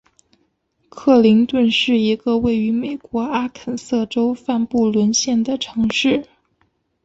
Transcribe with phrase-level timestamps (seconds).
[0.89, 6.25] 克林顿是一个位于美国阿肯色州范布伦县的城市。